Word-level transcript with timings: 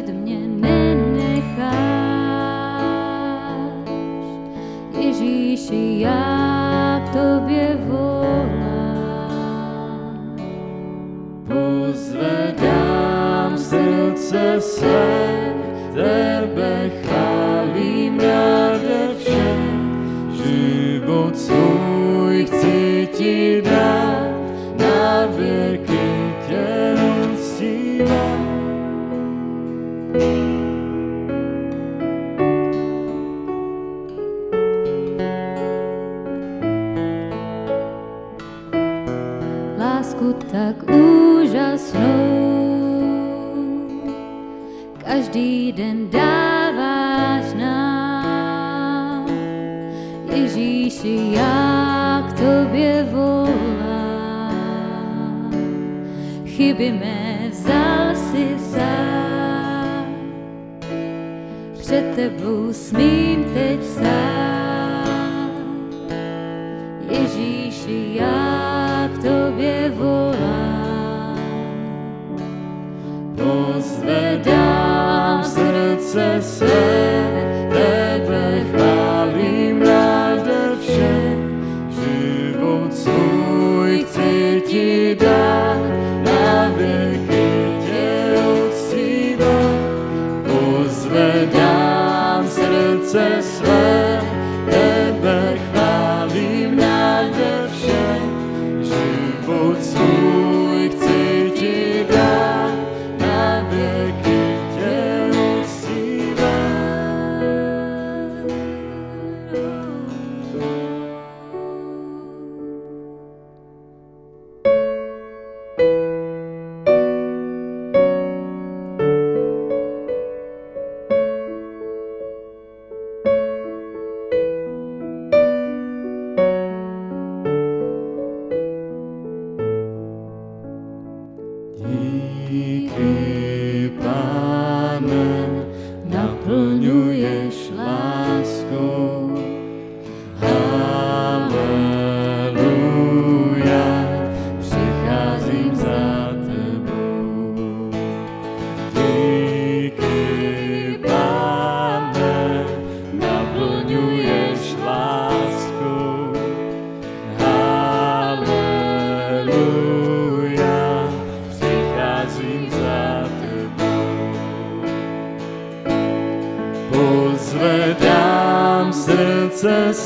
Ztratit 0.00 0.20
mě 0.20 0.39
lásku 40.20 40.32
tak 40.52 40.76
úžasnou. 40.90 42.20
Každý 45.04 45.72
den 45.72 46.10
dáváš 46.10 47.54
nám, 47.54 49.26
Ježíši, 50.34 51.32
já 51.32 52.26
k 52.28 52.32
tobě 52.32 53.08
volám. 53.12 53.40
Chyby 56.44 56.92
mé 56.92 57.48
vzal 57.50 58.14
si 58.14 58.56
sám, 58.72 60.14
před 61.78 62.14
tebou 62.14 62.72
smím 62.72 63.44
teď 63.54 63.84
stát. 63.84 64.49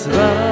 Christmas. 0.04 0.43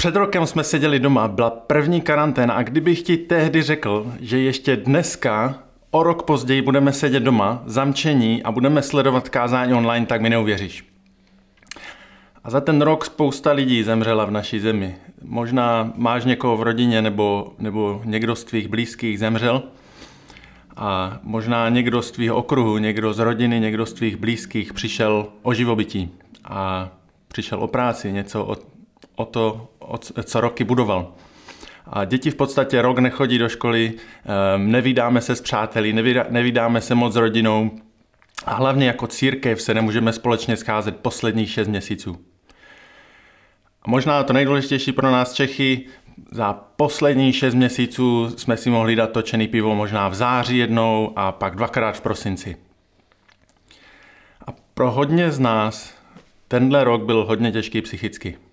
Před 0.00 0.16
rokem 0.16 0.46
jsme 0.46 0.64
seděli 0.64 0.98
doma, 0.98 1.28
byla 1.28 1.50
první 1.50 2.00
karanténa 2.00 2.54
a 2.54 2.62
kdybych 2.62 3.02
ti 3.02 3.16
tehdy 3.16 3.62
řekl, 3.62 4.12
že 4.20 4.38
ještě 4.38 4.76
dneska, 4.76 5.54
o 5.90 6.02
rok 6.02 6.22
později 6.22 6.62
budeme 6.62 6.92
sedět 6.92 7.20
doma, 7.20 7.62
zamčení 7.66 8.42
a 8.42 8.52
budeme 8.52 8.82
sledovat 8.82 9.28
kázání 9.28 9.74
online, 9.74 10.06
tak 10.06 10.20
mi 10.20 10.30
neuvěříš. 10.30 10.84
A 12.44 12.50
za 12.50 12.60
ten 12.60 12.82
rok 12.82 13.04
spousta 13.04 13.52
lidí 13.52 13.82
zemřela 13.82 14.24
v 14.24 14.30
naší 14.30 14.60
zemi. 14.60 14.96
Možná 15.22 15.92
máš 15.96 16.24
někoho 16.24 16.56
v 16.56 16.62
rodině 16.62 17.02
nebo, 17.02 17.52
nebo 17.58 18.02
někdo 18.04 18.36
z 18.36 18.44
tvých 18.44 18.68
blízkých 18.68 19.18
zemřel. 19.18 19.62
A 20.76 21.18
možná 21.22 21.68
někdo 21.68 22.02
z 22.02 22.10
tvého 22.10 22.36
okruhu, 22.36 22.78
někdo 22.78 23.12
z 23.12 23.18
rodiny, 23.18 23.60
někdo 23.60 23.86
z 23.86 23.92
tvých 23.92 24.16
blízkých 24.16 24.72
přišel 24.72 25.26
o 25.42 25.54
živobytí 25.54 26.10
a 26.44 26.88
přišel 27.28 27.60
o 27.60 27.66
práci, 27.66 28.12
něco 28.12 28.44
o, 28.44 28.77
o 29.18 29.24
to, 29.24 29.68
o 29.78 29.98
co 30.22 30.40
roky 30.40 30.64
budoval. 30.64 31.12
A 31.86 32.04
děti 32.04 32.30
v 32.30 32.34
podstatě 32.34 32.82
rok 32.82 32.98
nechodí 32.98 33.38
do 33.38 33.48
školy, 33.48 33.92
ehm, 34.24 34.70
nevídáme 34.70 35.20
se 35.20 35.36
s 35.36 35.40
přáteli, 35.40 35.92
nevídá- 35.92 36.26
nevídáme 36.30 36.80
se 36.80 36.94
moc 36.94 37.12
s 37.12 37.16
rodinou 37.16 37.70
a 38.46 38.54
hlavně 38.54 38.86
jako 38.86 39.06
církev 39.06 39.62
se 39.62 39.74
nemůžeme 39.74 40.12
společně 40.12 40.56
scházet 40.56 40.96
posledních 40.96 41.50
šest 41.50 41.68
měsíců. 41.68 42.18
A 43.82 43.90
možná 43.90 44.22
to 44.22 44.32
nejdůležitější 44.32 44.92
pro 44.92 45.10
nás 45.10 45.32
Čechy, 45.32 45.86
za 46.30 46.52
poslední 46.52 47.32
šest 47.32 47.54
měsíců 47.54 48.30
jsme 48.36 48.56
si 48.56 48.70
mohli 48.70 48.96
dát 48.96 49.12
točený 49.12 49.48
pivo 49.48 49.74
možná 49.74 50.08
v 50.08 50.14
září 50.14 50.58
jednou 50.58 51.12
a 51.16 51.32
pak 51.32 51.56
dvakrát 51.56 51.96
v 51.96 52.00
prosinci. 52.00 52.56
A 54.46 54.52
pro 54.74 54.90
hodně 54.90 55.30
z 55.30 55.38
nás 55.38 55.94
tenhle 56.48 56.84
rok 56.84 57.02
byl 57.02 57.24
hodně 57.24 57.52
těžký 57.52 57.82
psychicky. 57.82 58.47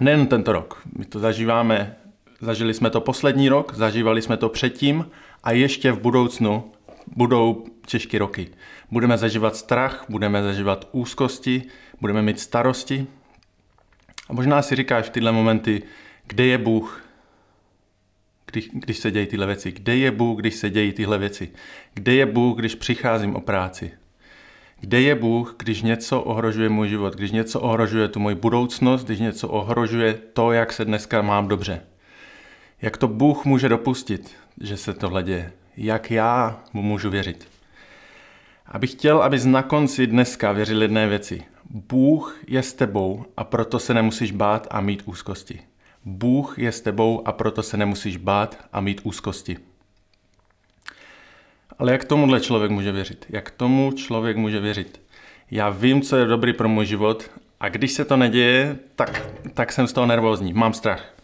Nejen 0.00 0.26
tento 0.26 0.52
rok. 0.52 0.82
My 0.98 1.04
to 1.04 1.18
zažíváme, 1.18 1.96
zažili 2.40 2.74
jsme 2.74 2.90
to 2.90 3.00
poslední 3.00 3.48
rok, 3.48 3.74
zažívali 3.74 4.22
jsme 4.22 4.36
to 4.36 4.48
předtím 4.48 5.10
a 5.44 5.52
ještě 5.52 5.92
v 5.92 6.00
budoucnu 6.00 6.72
budou 7.16 7.66
těžké 7.86 8.18
roky. 8.18 8.48
Budeme 8.90 9.18
zažívat 9.18 9.56
strach, 9.56 10.04
budeme 10.08 10.42
zažívat 10.42 10.88
úzkosti, 10.92 11.62
budeme 12.00 12.22
mít 12.22 12.40
starosti 12.40 13.06
A 14.28 14.32
možná 14.32 14.62
si 14.62 14.76
říkáš 14.76 15.06
v 15.06 15.10
tyhle 15.10 15.32
momenty, 15.32 15.82
kde 16.26 16.46
je 16.46 16.58
Bůh, 16.58 17.04
když, 18.46 18.70
když 18.72 18.98
se 18.98 19.10
dějí 19.10 19.26
tyhle 19.26 19.46
věci? 19.46 19.72
Kde 19.72 19.96
je 19.96 20.10
Bůh, 20.10 20.40
když 20.40 20.54
se 20.54 20.70
dějí 20.70 20.92
tyhle 20.92 21.18
věci? 21.18 21.52
Kde 21.94 22.14
je 22.14 22.26
Bůh, 22.26 22.58
když 22.58 22.74
přicházím 22.74 23.36
o 23.36 23.40
práci? 23.40 23.92
Kde 24.80 25.00
je 25.00 25.14
Bůh, 25.14 25.54
když 25.58 25.82
něco 25.82 26.22
ohrožuje 26.22 26.68
můj 26.68 26.88
život, 26.88 27.14
když 27.14 27.30
něco 27.30 27.60
ohrožuje 27.60 28.08
tu 28.08 28.20
moji 28.20 28.34
budoucnost, 28.34 29.04
když 29.04 29.18
něco 29.20 29.48
ohrožuje 29.48 30.14
to, 30.14 30.52
jak 30.52 30.72
se 30.72 30.84
dneska 30.84 31.22
mám 31.22 31.48
dobře? 31.48 31.80
Jak 32.82 32.96
to 32.96 33.08
Bůh 33.08 33.44
může 33.44 33.68
dopustit, 33.68 34.36
že 34.60 34.76
se 34.76 34.94
tohle 34.94 35.22
děje? 35.22 35.52
Jak 35.76 36.10
já 36.10 36.60
mu 36.72 36.82
můžu 36.82 37.10
věřit? 37.10 37.48
Abych 38.66 38.90
chtěl, 38.90 39.22
abys 39.22 39.44
na 39.44 39.62
konci 39.62 40.06
dneska 40.06 40.52
věřil 40.52 40.82
jedné 40.82 41.08
věci. 41.08 41.42
Bůh 41.70 42.38
je 42.46 42.62
s 42.62 42.74
tebou 42.74 43.24
a 43.36 43.44
proto 43.44 43.78
se 43.78 43.94
nemusíš 43.94 44.32
bát 44.32 44.66
a 44.70 44.80
mít 44.80 45.02
úzkosti. 45.04 45.60
Bůh 46.04 46.58
je 46.58 46.72
s 46.72 46.80
tebou 46.80 47.22
a 47.24 47.32
proto 47.32 47.62
se 47.62 47.76
nemusíš 47.76 48.16
bát 48.16 48.68
a 48.72 48.80
mít 48.80 49.00
úzkosti. 49.04 49.56
Ale 51.78 51.92
jak 51.92 52.04
tomuhle 52.04 52.40
člověk 52.40 52.70
může 52.70 52.92
věřit? 52.92 53.26
Jak 53.28 53.50
tomu 53.50 53.92
člověk 53.92 54.36
může 54.36 54.60
věřit? 54.60 55.00
Já 55.50 55.70
vím, 55.70 56.02
co 56.02 56.16
je 56.16 56.24
dobrý 56.24 56.52
pro 56.52 56.68
můj 56.68 56.86
život 56.86 57.30
a 57.60 57.68
když 57.68 57.92
se 57.92 58.04
to 58.04 58.16
neděje, 58.16 58.76
tak, 58.96 59.26
tak 59.54 59.72
jsem 59.72 59.86
z 59.86 59.92
toho 59.92 60.06
nervózní, 60.06 60.52
mám 60.52 60.72
strach. 60.72 61.14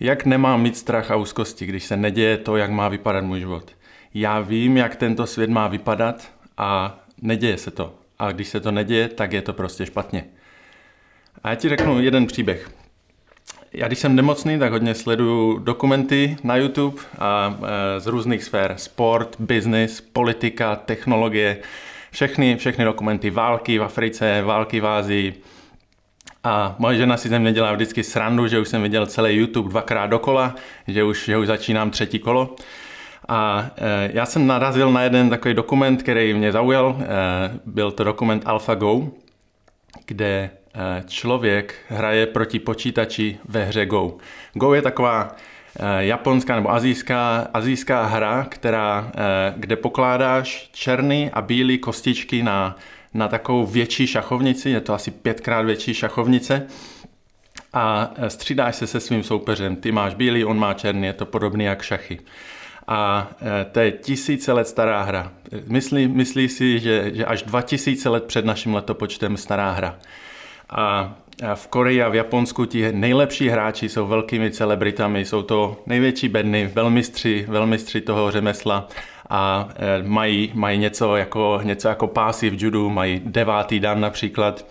Jak 0.00 0.24
nemám 0.24 0.62
mít 0.62 0.76
strach 0.76 1.10
a 1.10 1.16
úzkosti, 1.16 1.66
když 1.66 1.84
se 1.84 1.96
neděje 1.96 2.36
to, 2.36 2.56
jak 2.56 2.70
má 2.70 2.88
vypadat 2.88 3.24
můj 3.24 3.38
život? 3.38 3.70
Já 4.14 4.40
vím, 4.40 4.76
jak 4.76 4.96
tento 4.96 5.26
svět 5.26 5.50
má 5.50 5.68
vypadat 5.68 6.32
a 6.56 6.98
neděje 7.22 7.58
se 7.58 7.70
to. 7.70 7.94
A 8.18 8.32
když 8.32 8.48
se 8.48 8.60
to 8.60 8.70
neděje, 8.70 9.08
tak 9.08 9.32
je 9.32 9.42
to 9.42 9.52
prostě 9.52 9.86
špatně. 9.86 10.24
A 11.42 11.50
já 11.50 11.54
ti 11.54 11.68
řeknu 11.68 12.00
jeden 12.00 12.26
příběh. 12.26 12.70
Já 13.72 13.86
když 13.86 13.98
jsem 13.98 14.16
nemocný, 14.16 14.58
tak 14.58 14.72
hodně 14.72 14.94
sleduju 14.94 15.58
dokumenty 15.58 16.36
na 16.44 16.56
YouTube 16.56 17.02
a 17.18 17.58
e, 17.96 18.00
z 18.00 18.06
různých 18.06 18.44
sfér. 18.44 18.74
Sport, 18.76 19.36
business, 19.38 20.00
politika, 20.00 20.76
technologie, 20.76 21.58
všechny, 22.10 22.56
všechny 22.56 22.84
dokumenty. 22.84 23.30
Války 23.30 23.78
v 23.78 23.82
Africe, 23.82 24.42
války 24.42 24.80
v 24.80 24.86
Ázii. 24.86 25.42
A 26.44 26.74
moje 26.78 26.96
žena 26.96 27.16
si 27.16 27.28
ze 27.28 27.38
mě 27.38 27.52
dělá 27.52 27.72
vždycky 27.72 28.04
srandu, 28.04 28.46
že 28.46 28.58
už 28.58 28.68
jsem 28.68 28.82
viděl 28.82 29.06
celý 29.06 29.36
YouTube 29.36 29.70
dvakrát 29.70 30.06
dokola, 30.06 30.54
že 30.88 31.04
už, 31.04 31.24
že 31.24 31.38
už 31.38 31.46
začínám 31.46 31.90
třetí 31.90 32.18
kolo. 32.18 32.56
A 33.28 33.70
e, 33.76 34.10
já 34.14 34.26
jsem 34.26 34.46
narazil 34.46 34.92
na 34.92 35.02
jeden 35.02 35.30
takový 35.30 35.54
dokument, 35.54 36.02
který 36.02 36.34
mě 36.34 36.52
zaujal. 36.52 36.96
E, 37.00 37.06
byl 37.66 37.90
to 37.90 38.04
dokument 38.04 38.42
AlphaGo, 38.46 39.08
kde 40.06 40.50
člověk 41.06 41.74
hraje 41.88 42.26
proti 42.26 42.58
počítači 42.58 43.38
ve 43.48 43.64
hře 43.64 43.86
Go. 43.86 44.16
Go 44.54 44.74
je 44.74 44.82
taková 44.82 45.36
japonská 45.98 46.56
nebo 46.56 46.70
azijská, 46.70 47.48
azijská 47.54 48.06
hra, 48.06 48.46
která, 48.50 49.12
kde 49.56 49.76
pokládáš 49.76 50.70
černý 50.72 51.30
a 51.32 51.42
bílé 51.42 51.76
kostičky 51.76 52.42
na, 52.42 52.76
na 53.14 53.28
takovou 53.28 53.66
větší 53.66 54.06
šachovnici, 54.06 54.70
je 54.70 54.80
to 54.80 54.94
asi 54.94 55.10
pětkrát 55.10 55.66
větší 55.66 55.94
šachovnice, 55.94 56.66
a 57.72 58.10
střídáš 58.28 58.76
se 58.76 58.86
se 58.86 59.00
svým 59.00 59.22
soupeřem. 59.22 59.76
Ty 59.76 59.92
máš 59.92 60.14
bílý, 60.14 60.44
on 60.44 60.58
má 60.58 60.74
černý, 60.74 61.06
je 61.06 61.12
to 61.12 61.26
podobný 61.26 61.64
jak 61.64 61.82
šachy 61.82 62.18
a 62.90 63.30
to 63.72 63.80
je 63.80 63.92
tisíce 63.92 64.52
let 64.52 64.68
stará 64.68 65.02
hra. 65.02 65.32
Myslí, 65.66 66.08
myslí 66.08 66.48
si, 66.48 66.78
že, 66.78 67.10
že 67.14 67.24
až 67.24 67.42
dva 67.42 67.62
tisíce 67.62 68.08
let 68.08 68.24
před 68.24 68.44
naším 68.44 68.74
letopočtem 68.74 69.36
stará 69.36 69.70
hra. 69.70 69.98
A 70.72 71.14
v 71.54 71.66
Koreji 71.66 72.02
a 72.02 72.08
v 72.08 72.14
Japonsku 72.14 72.64
ti 72.64 72.92
nejlepší 72.92 73.48
hráči 73.48 73.88
jsou 73.88 74.06
velkými 74.06 74.50
celebritami, 74.50 75.24
jsou 75.24 75.42
to 75.42 75.76
největší 75.86 76.28
bedny, 76.28 76.70
velmistři, 76.74 77.46
velmistři 77.48 78.00
toho 78.00 78.30
řemesla 78.30 78.88
a 79.30 79.68
e, 79.76 80.02
mají, 80.02 80.50
mají 80.54 80.78
něco, 80.78 81.16
jako, 81.16 81.60
něco 81.62 81.88
jako 81.88 82.06
pásy 82.06 82.50
v 82.50 82.62
judu, 82.62 82.90
mají 82.90 83.20
devátý 83.24 83.80
dan 83.80 84.00
například. 84.00 84.66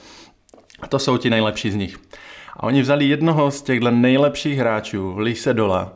A 0.82 0.88
to 0.88 1.00
jsou 1.00 1.18
ti 1.18 1.30
nejlepší 1.30 1.72
z 1.72 1.76
nich. 1.76 1.98
A 2.54 2.64
oni 2.64 2.82
vzali 2.82 3.06
jednoho 3.06 3.52
z 3.52 3.62
těchto 3.62 3.92
nejlepších 3.92 4.58
hráčů, 4.58 5.18
Lise 5.18 5.54
Dola, 5.54 5.94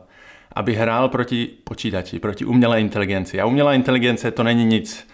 aby 0.52 0.74
hrál 0.74 1.08
proti 1.08 1.48
počítači, 1.64 2.18
proti 2.18 2.44
umělé 2.44 2.80
inteligenci. 2.80 3.40
A 3.40 3.46
umělá 3.46 3.74
inteligence 3.74 4.30
to 4.30 4.42
není 4.42 4.64
nic, 4.64 5.08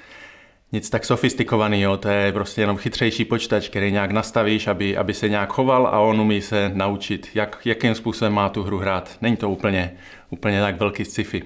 nic 0.72 0.90
tak 0.90 1.04
sofistikovaného, 1.04 1.96
to 1.96 2.08
je 2.08 2.32
prostě 2.32 2.60
jenom 2.60 2.76
chytřejší 2.76 3.24
počítač, 3.24 3.68
který 3.68 3.92
nějak 3.92 4.10
nastavíš, 4.10 4.66
aby, 4.66 4.96
aby 4.96 5.14
se 5.14 5.28
nějak 5.28 5.52
choval 5.52 5.86
a 5.86 5.98
on 5.98 6.20
umí 6.20 6.40
se 6.40 6.70
naučit, 6.74 7.28
jak, 7.34 7.58
jakým 7.64 7.94
způsobem 7.94 8.32
má 8.32 8.48
tu 8.48 8.62
hru 8.62 8.78
hrát. 8.78 9.16
Není 9.20 9.36
to 9.36 9.50
úplně, 9.50 9.92
úplně 10.30 10.60
tak 10.60 10.80
velký 10.80 11.04
sci-fi. 11.04 11.42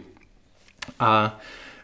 A 1.01 1.39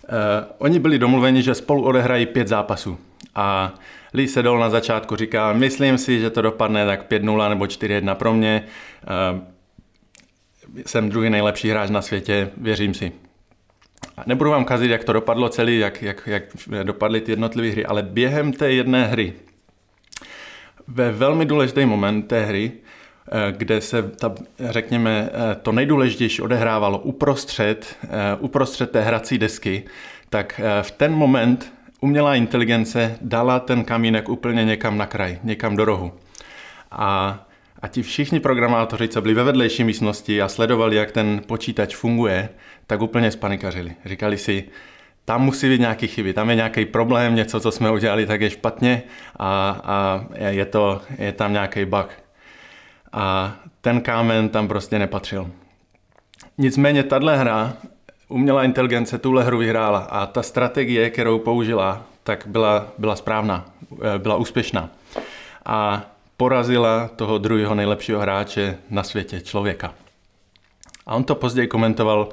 uh, 0.08 0.16
oni 0.58 0.78
byli 0.78 0.98
domluveni, 0.98 1.42
že 1.42 1.54
spolu 1.54 1.84
odehrají 1.84 2.26
pět 2.26 2.48
zápasů. 2.48 2.98
A 3.34 3.74
Lee 4.14 4.28
Sedol 4.28 4.58
na 4.58 4.70
začátku 4.70 5.16
říká, 5.16 5.52
myslím 5.52 5.98
si, 5.98 6.20
že 6.20 6.30
to 6.30 6.42
dopadne 6.42 6.86
tak 6.86 7.10
5-0 7.10 7.48
nebo 7.48 7.64
4-1 7.64 8.14
pro 8.14 8.34
mě. 8.34 8.64
Uh, 9.32 9.40
jsem 10.86 11.08
druhý 11.08 11.30
nejlepší 11.30 11.70
hráč 11.70 11.90
na 11.90 12.02
světě, 12.02 12.50
věřím 12.56 12.94
si. 12.94 13.12
Nebudu 14.26 14.50
vám 14.50 14.64
kazit, 14.64 14.90
jak 14.90 15.04
to 15.04 15.12
dopadlo 15.12 15.48
celý, 15.48 15.78
jak, 15.78 16.02
jak, 16.02 16.22
jak 16.26 16.42
dopadly 16.82 17.20
ty 17.20 17.32
jednotlivé 17.32 17.68
hry, 17.68 17.86
ale 17.86 18.02
během 18.02 18.52
té 18.52 18.72
jedné 18.72 19.06
hry, 19.06 19.34
ve 20.88 21.12
velmi 21.12 21.46
důležitý 21.46 21.86
moment 21.86 22.22
té 22.22 22.44
hry, 22.44 22.72
eh, 22.72 23.52
kde 23.56 23.80
se, 23.80 24.02
ta, 24.02 24.34
řekněme, 24.58 25.30
eh, 25.32 25.54
to 25.54 25.72
nejdůležitější 25.72 26.42
odehrávalo 26.42 26.98
uprostřed, 26.98 27.96
eh, 28.04 28.08
uprostřed 28.38 28.90
té 28.90 29.00
hrací 29.00 29.38
desky, 29.38 29.84
tak 30.30 30.60
v 30.82 30.90
ten 30.90 31.12
moment 31.12 31.72
umělá 32.00 32.34
inteligence 32.34 33.18
dala 33.20 33.60
ten 33.60 33.84
kamínek 33.84 34.28
úplně 34.28 34.64
někam 34.64 34.98
na 34.98 35.06
kraj, 35.06 35.38
někam 35.44 35.76
do 35.76 35.84
rohu. 35.84 36.12
A 36.90 37.38
a 37.82 37.88
ti 37.88 38.02
všichni 38.02 38.40
programátoři, 38.40 39.08
co 39.08 39.22
byli 39.22 39.34
ve 39.34 39.44
vedlejší 39.44 39.84
místnosti 39.84 40.42
a 40.42 40.48
sledovali, 40.48 40.96
jak 40.96 41.12
ten 41.12 41.42
počítač 41.46 41.96
funguje, 41.96 42.48
tak 42.86 43.02
úplně 43.02 43.30
spanikařili. 43.30 43.92
Říkali 44.04 44.38
si, 44.38 44.64
tam 45.24 45.42
musí 45.42 45.68
být 45.68 45.80
nějaký 45.80 46.06
chyby, 46.06 46.32
tam 46.32 46.50
je 46.50 46.56
nějaký 46.56 46.84
problém, 46.84 47.34
něco, 47.34 47.60
co 47.60 47.70
jsme 47.70 47.90
udělali, 47.90 48.26
tak 48.26 48.40
je 48.40 48.50
špatně 48.50 49.02
a, 49.38 49.80
a 49.84 50.24
je, 50.48 50.64
to, 50.64 51.00
je 51.18 51.32
tam 51.32 51.52
nějaký 51.52 51.84
bug. 51.84 52.08
A 53.12 53.56
ten 53.80 54.00
kámen 54.00 54.48
tam 54.48 54.68
prostě 54.68 54.98
nepatřil. 54.98 55.50
Nicméně 56.58 57.02
tahle 57.02 57.36
hra, 57.36 57.72
umělá 58.28 58.64
inteligence 58.64 59.18
tuhle 59.18 59.44
hru 59.44 59.58
vyhrála 59.58 59.98
a 59.98 60.26
ta 60.26 60.42
strategie, 60.42 61.10
kterou 61.10 61.38
použila, 61.38 62.02
tak 62.22 62.42
byla, 62.46 62.86
byla 62.98 63.16
správná, 63.16 63.64
byla 64.18 64.36
úspěšná. 64.36 64.90
A 65.66 66.06
porazila 66.40 67.08
toho 67.08 67.38
druhého 67.38 67.74
nejlepšího 67.74 68.20
hráče 68.20 68.78
na 68.90 69.02
světě, 69.02 69.40
člověka. 69.40 69.94
A 71.06 71.14
on 71.14 71.24
to 71.24 71.34
později 71.34 71.68
komentoval, 71.68 72.28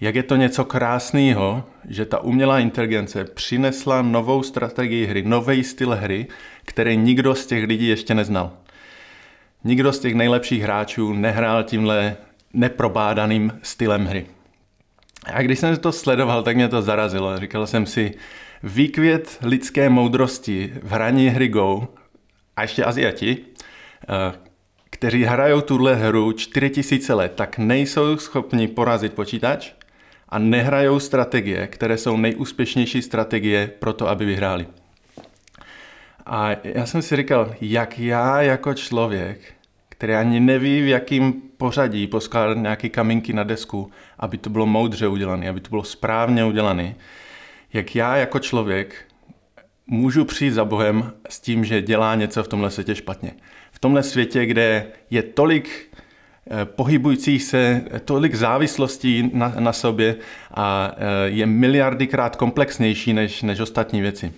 jak 0.00 0.14
je 0.14 0.22
to 0.22 0.36
něco 0.36 0.64
krásného, 0.64 1.64
že 1.88 2.06
ta 2.06 2.18
umělá 2.18 2.58
inteligence 2.58 3.24
přinesla 3.24 4.02
novou 4.02 4.42
strategii 4.42 5.06
hry, 5.06 5.22
nový 5.22 5.64
styl 5.64 5.90
hry, 5.94 6.26
který 6.64 6.96
nikdo 6.96 7.34
z 7.34 7.46
těch 7.46 7.64
lidí 7.64 7.88
ještě 7.88 8.14
neznal. 8.14 8.50
Nikdo 9.64 9.92
z 9.92 9.98
těch 9.98 10.14
nejlepších 10.14 10.62
hráčů 10.62 11.12
nehrál 11.12 11.62
tímhle 11.62 12.16
neprobádaným 12.52 13.58
stylem 13.62 14.06
hry. 14.06 14.26
A 15.32 15.42
když 15.42 15.58
jsem 15.58 15.76
to 15.76 15.92
sledoval, 15.92 16.42
tak 16.42 16.56
mě 16.56 16.68
to 16.68 16.82
zarazilo. 16.82 17.38
Říkal 17.38 17.66
jsem 17.66 17.86
si, 17.86 18.14
výkvět 18.62 19.38
lidské 19.42 19.88
moudrosti 19.88 20.72
v 20.82 20.90
hraní 20.90 21.28
hry 21.28 21.48
Go 21.48 21.88
a 22.58 22.62
ještě 22.62 22.84
Aziati, 22.84 23.36
eh, 24.08 24.32
kteří 24.90 25.24
hrajou 25.24 25.60
tuhle 25.60 25.94
hru 25.94 26.32
4000 26.32 27.14
let, 27.14 27.32
tak 27.34 27.58
nejsou 27.58 28.16
schopni 28.16 28.68
porazit 28.68 29.12
počítač 29.12 29.72
a 30.28 30.38
nehrajou 30.38 31.00
strategie, 31.00 31.66
které 31.66 31.98
jsou 31.98 32.16
nejúspěšnější 32.16 33.02
strategie 33.02 33.66
pro 33.78 33.92
to, 33.92 34.08
aby 34.08 34.24
vyhráli. 34.24 34.66
A 36.26 36.50
já 36.64 36.86
jsem 36.86 37.02
si 37.02 37.16
říkal, 37.16 37.54
jak 37.60 37.98
já 37.98 38.42
jako 38.42 38.74
člověk, 38.74 39.40
který 39.88 40.14
ani 40.14 40.40
neví, 40.40 40.82
v 40.82 40.88
jakým 40.88 41.32
pořadí 41.56 42.06
poskládat 42.06 42.58
nějaké 42.58 42.88
kamínky 42.88 43.32
na 43.32 43.44
desku, 43.44 43.90
aby 44.18 44.38
to 44.38 44.50
bylo 44.50 44.66
moudře 44.66 45.08
udělané, 45.08 45.48
aby 45.48 45.60
to 45.60 45.70
bylo 45.70 45.84
správně 45.84 46.44
udělané, 46.44 46.94
jak 47.72 47.96
já 47.96 48.16
jako 48.16 48.38
člověk 48.38 49.07
můžu 49.88 50.24
přijít 50.24 50.50
za 50.50 50.64
Bohem 50.64 51.12
s 51.28 51.40
tím, 51.40 51.64
že 51.64 51.82
dělá 51.82 52.14
něco 52.14 52.42
v 52.42 52.48
tomhle 52.48 52.70
světě 52.70 52.94
špatně. 52.94 53.32
V 53.72 53.78
tomhle 53.78 54.02
světě, 54.02 54.46
kde 54.46 54.86
je 55.10 55.22
tolik 55.22 55.68
eh, 56.50 56.64
pohybujících 56.64 57.42
se, 57.42 57.82
tolik 58.04 58.34
závislostí 58.34 59.30
na, 59.32 59.54
na 59.58 59.72
sobě 59.72 60.16
a 60.54 60.92
eh, 60.96 61.28
je 61.28 61.46
miliardykrát 61.46 62.36
komplexnější 62.36 63.12
než, 63.12 63.42
než 63.42 63.60
ostatní 63.60 64.00
věci. 64.00 64.32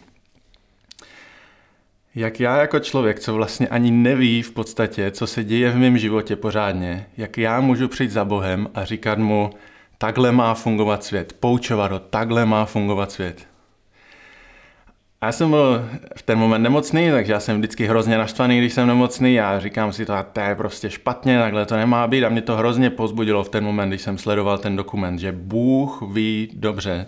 Jak 2.14 2.40
já 2.40 2.56
jako 2.56 2.78
člověk, 2.78 3.20
co 3.20 3.34
vlastně 3.34 3.68
ani 3.68 3.90
neví 3.90 4.42
v 4.42 4.50
podstatě, 4.50 5.10
co 5.10 5.26
se 5.26 5.44
děje 5.44 5.70
v 5.70 5.76
mém 5.76 5.98
životě 5.98 6.36
pořádně, 6.36 7.06
jak 7.16 7.38
já 7.38 7.60
můžu 7.60 7.88
přijít 7.88 8.10
za 8.10 8.24
Bohem 8.24 8.68
a 8.74 8.84
říkat 8.84 9.18
mu, 9.18 9.50
takhle 9.98 10.32
má 10.32 10.54
fungovat 10.54 11.04
svět, 11.04 11.32
poučovat 11.40 11.92
ho, 11.92 11.98
takhle 11.98 12.46
má 12.46 12.64
fungovat 12.64 13.12
svět. 13.12 13.49
A 15.20 15.26
já 15.26 15.32
jsem 15.32 15.50
byl 15.50 15.88
v 16.16 16.22
ten 16.22 16.38
moment 16.38 16.62
nemocný, 16.62 17.10
takže 17.10 17.32
já 17.32 17.40
jsem 17.40 17.58
vždycky 17.58 17.86
hrozně 17.86 18.18
naštvaný, 18.18 18.58
když 18.58 18.72
jsem 18.72 18.86
nemocný 18.86 19.40
a 19.40 19.60
říkám 19.60 19.92
si 19.92 20.06
to, 20.06 20.12
a 20.12 20.22
to 20.22 20.40
je 20.40 20.54
prostě 20.54 20.90
špatně, 20.90 21.38
takhle 21.38 21.66
to 21.66 21.76
nemá 21.76 22.06
být 22.06 22.24
a 22.24 22.28
mě 22.28 22.42
to 22.42 22.56
hrozně 22.56 22.90
pozbudilo 22.90 23.44
v 23.44 23.48
ten 23.48 23.64
moment, 23.64 23.88
když 23.88 24.02
jsem 24.02 24.18
sledoval 24.18 24.58
ten 24.58 24.76
dokument, 24.76 25.18
že 25.18 25.32
Bůh 25.32 26.02
ví 26.12 26.48
dobře, 26.52 27.06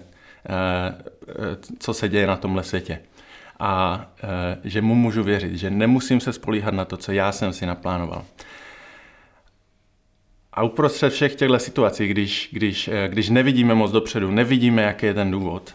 eh, 0.49 0.95
eh, 1.29 1.35
co 1.79 1.95
se 1.95 2.09
děje 2.09 2.27
na 2.27 2.37
tomhle 2.37 2.63
světě. 2.63 3.01
A 3.59 4.05
eh, 4.23 4.59
že 4.65 4.83
mu 4.83 4.95
můžu 4.95 5.23
věřit, 5.23 5.55
že 5.55 5.71
nemusím 5.71 6.21
se 6.21 6.33
spolíhat 6.33 6.75
na 6.75 6.85
to, 6.85 6.97
co 6.97 7.13
já 7.13 7.33
jsem 7.33 7.53
si 7.53 7.67
naplánoval. 7.67 8.25
A 10.53 10.63
uprostřed 10.63 11.13
všech 11.13 11.35
těchto 11.35 11.59
situací, 11.59 12.09
když, 12.09 12.49
když, 12.53 12.91
když 13.09 13.29
nevidíme 13.29 13.75
moc 13.75 13.91
dopředu, 13.91 14.31
nevidíme, 14.31 14.83
jaký 14.83 15.07
je 15.07 15.15
ten 15.15 15.31
důvod, 15.31 15.75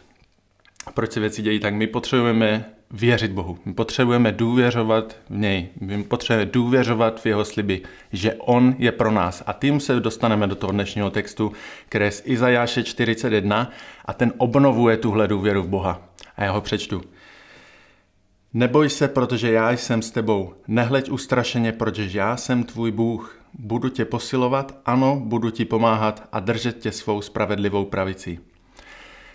proč 0.91 1.12
se 1.12 1.20
věci 1.20 1.41
dějí, 1.41 1.60
tak 1.60 1.74
my 1.74 1.88
potřebujeme 1.88 2.65
věřit 2.91 3.32
Bohu. 3.32 3.58
My 3.65 3.74
potřebujeme 3.74 4.32
důvěřovat 4.32 5.15
v 5.29 5.38
něj. 5.38 5.67
My 5.82 6.03
potřebujeme 6.03 6.51
důvěřovat 6.51 7.22
v 7.22 7.25
jeho 7.25 7.46
sliby, 7.46 7.82
že 8.13 8.34
on 8.34 8.75
je 8.77 8.91
pro 8.91 9.12
nás. 9.12 9.44
A 9.46 9.53
tím 9.53 9.79
se 9.79 10.00
dostaneme 10.00 10.48
do 10.48 10.56
toho 10.56 10.72
dnešního 10.72 11.10
textu, 11.10 11.51
který 11.89 12.06
je 12.06 12.12
z 12.12 12.22
Izajáše 12.25 12.84
41 12.84 13.72
a 14.06 14.13
ten 14.13 14.34
obnovuje 14.38 14.98
tuhle 14.98 15.27
důvěru 15.27 15.63
v 15.63 15.67
Boha. 15.67 16.01
A 16.38 16.44
já 16.44 16.51
ho 16.51 16.62
přečtu. 16.62 17.01
Neboj 18.53 18.89
se, 18.89 19.08
protože 19.08 19.51
já 19.51 19.72
jsem 19.72 20.01
s 20.01 20.12
tebou. 20.12 20.53
Nehleď 20.67 21.10
ustrašeně, 21.10 21.72
protože 21.72 22.17
já 22.20 22.38
jsem 22.38 22.63
tvůj 22.63 22.91
Bůh. 22.91 23.39
Budu 23.53 23.89
tě 23.89 24.06
posilovat, 24.06 24.79
ano, 24.86 25.22
budu 25.25 25.50
ti 25.50 25.65
pomáhat 25.65 26.27
a 26.32 26.39
držet 26.39 26.77
tě 26.79 26.91
svou 26.91 27.22
spravedlivou 27.22 27.86
pravicí. 27.86 28.39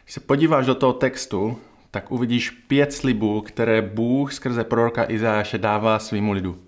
Když 0.05 0.15
se 0.15 0.21
podíváš 0.21 0.67
do 0.67 0.75
toho 0.75 0.93
textu, 0.93 1.59
tak 1.91 2.13
uvidíš 2.13 2.51
pět 2.51 2.93
slibů, 2.93 3.41
které 3.41 3.83
Bůh 3.83 4.33
skrze 4.33 4.65
proroka 4.65 5.11
Izáše 5.11 5.59
dává 5.59 5.99
svýmu 5.99 6.33
lidu. 6.33 6.59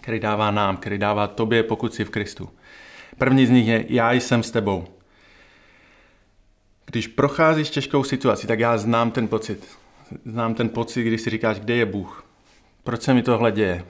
Který 0.00 0.20
dává 0.20 0.50
nám, 0.50 0.76
který 0.76 0.98
dává 0.98 1.26
tobě, 1.26 1.62
pokud 1.62 1.94
jsi 1.94 2.04
v 2.04 2.10
Kristu. 2.10 2.50
První 3.18 3.46
z 3.46 3.50
nich 3.50 3.66
je, 3.66 3.84
já 3.88 4.12
jsem 4.12 4.42
s 4.42 4.50
tebou. 4.50 4.84
Když 6.86 7.06
procházíš 7.06 7.70
těžkou 7.70 8.04
situaci, 8.04 8.46
tak 8.46 8.60
já 8.60 8.78
znám 8.78 9.10
ten 9.10 9.28
pocit. 9.28 9.68
Znám 10.24 10.54
ten 10.54 10.68
pocit, 10.68 11.04
když 11.04 11.20
si 11.20 11.30
říkáš, 11.30 11.60
kde 11.60 11.74
je 11.74 11.86
Bůh. 11.86 12.24
Proč 12.84 13.02
se 13.02 13.14
mi 13.14 13.22
tohle 13.22 13.52
děje? 13.52 13.84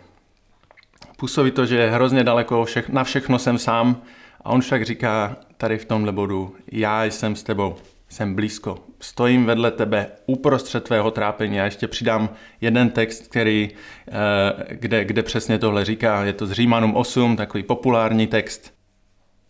Působí 1.17 1.51
to, 1.51 1.67
že 1.67 1.77
je 1.77 1.91
hrozně 1.91 2.25
daleko, 2.25 2.67
na 2.89 3.05
všechno 3.05 3.39
jsem 3.39 3.59
sám 3.59 4.03
a 4.41 4.51
on 4.51 4.61
však 4.61 4.85
říká 4.85 5.37
tady 5.57 5.79
v 5.79 5.85
tomhle 5.85 6.13
bodu, 6.13 6.57
já 6.73 7.05
jsem 7.05 7.37
s 7.37 7.43
tebou 7.43 7.77
jsem 8.09 8.35
blízko, 8.35 8.79
stojím 9.01 9.45
vedle 9.45 9.71
tebe 9.71 10.07
uprostřed 10.27 10.85
tvého 10.85 11.11
trápení. 11.11 11.57
Já 11.57 11.65
ještě 11.65 11.89
přidám 11.89 12.29
jeden 12.61 12.91
text, 12.91 13.29
který, 13.29 13.71
eh, 14.09 14.75
kde, 14.75 15.05
kde 15.05 15.23
přesně 15.23 15.59
tohle 15.59 15.85
říká. 15.85 16.25
Je 16.25 16.33
to 16.33 16.47
z 16.47 16.53
Římanům 16.53 16.97
8, 16.97 17.37
takový 17.37 17.63
populární 17.63 18.27
text. 18.27 18.75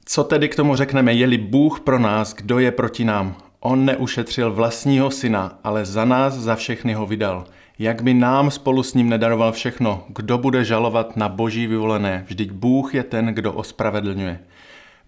Co 0.04 0.24
tedy 0.24 0.48
k 0.48 0.56
tomu 0.56 0.76
řekneme, 0.76 1.12
je-li 1.12 1.38
Bůh 1.38 1.80
pro 1.80 1.98
nás, 1.98 2.34
kdo 2.34 2.58
je 2.58 2.72
proti 2.72 3.04
nám? 3.04 3.36
On 3.60 3.84
neušetřil 3.84 4.52
vlastního 4.52 5.10
syna, 5.10 5.58
ale 5.64 5.84
za 5.84 6.04
nás, 6.04 6.34
za 6.34 6.56
všechny 6.56 6.94
ho 6.94 7.06
vydal. 7.06 7.44
Jak 7.78 8.02
by 8.02 8.14
nám 8.14 8.50
spolu 8.50 8.82
s 8.82 8.94
ním 8.94 9.08
nedaroval 9.08 9.52
všechno, 9.52 10.04
kdo 10.08 10.38
bude 10.38 10.64
žalovat 10.64 11.16
na 11.16 11.28
boží 11.28 11.66
vyvolené? 11.66 12.24
Vždyť 12.26 12.50
Bůh 12.50 12.94
je 12.94 13.02
ten, 13.02 13.26
kdo 13.26 13.52
ospravedlňuje. 13.52 14.40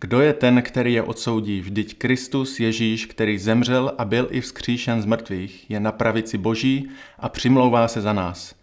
Kdo 0.01 0.21
je 0.21 0.33
ten, 0.33 0.63
který 0.63 0.93
je 0.93 1.03
odsoudí? 1.03 1.61
Vždyť 1.61 1.99
Kristus 1.99 2.61
Ježíš, 2.61 3.07
který 3.07 3.39
zemřel 3.39 3.93
a 3.99 4.05
byl 4.05 4.29
i 4.31 4.41
vzkříšen 4.41 5.03
z 5.03 5.05
mrtvých, 5.07 5.71
je 5.71 5.81
na 5.81 5.93
pravici 5.93 6.39
Boží 6.39 6.91
a 7.19 7.29
přimlouvá 7.29 7.89
se 7.89 8.01
za 8.01 8.13
nás. 8.13 8.55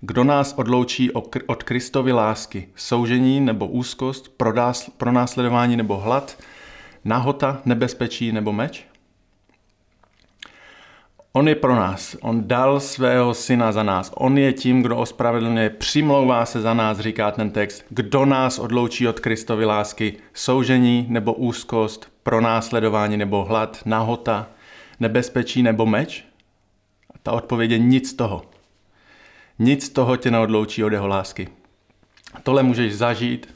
Kdo 0.00 0.24
nás 0.24 0.54
odloučí 0.56 1.10
od 1.46 1.62
Kristovy 1.62 2.12
lásky? 2.12 2.68
Soužení 2.74 3.40
nebo 3.40 3.66
úzkost, 3.66 4.32
pronásledování 4.96 5.76
nebo 5.76 5.96
hlad, 5.96 6.38
nahota, 7.04 7.62
nebezpečí 7.64 8.32
nebo 8.32 8.52
meč? 8.52 8.89
On 11.32 11.48
je 11.48 11.54
pro 11.54 11.74
nás, 11.74 12.16
on 12.20 12.48
dal 12.48 12.80
svého 12.80 13.34
syna 13.34 13.72
za 13.72 13.82
nás, 13.82 14.12
on 14.14 14.38
je 14.38 14.52
tím, 14.52 14.82
kdo 14.82 14.96
ospravedlňuje, 14.96 15.70
přimlouvá 15.70 16.46
se 16.46 16.60
za 16.60 16.74
nás, 16.74 16.98
říká 16.98 17.30
ten 17.30 17.50
text. 17.50 17.84
Kdo 17.88 18.24
nás 18.24 18.58
odloučí 18.58 19.08
od 19.08 19.20
Kristovy 19.20 19.64
lásky? 19.64 20.14
Soužení 20.34 21.06
nebo 21.08 21.34
úzkost, 21.34 22.12
pronásledování 22.22 23.16
nebo 23.16 23.44
hlad, 23.44 23.82
nahota, 23.84 24.46
nebezpečí 25.00 25.62
nebo 25.62 25.86
meč? 25.86 26.24
A 27.14 27.18
ta 27.22 27.32
odpověď 27.32 27.70
je 27.70 27.78
nic 27.78 28.12
toho. 28.12 28.42
Nic 29.58 29.88
toho 29.88 30.16
tě 30.16 30.30
neodloučí 30.30 30.84
od 30.84 30.92
jeho 30.92 31.06
lásky. 31.06 31.48
Tohle 32.42 32.62
můžeš 32.62 32.96
zažít, 32.96 33.54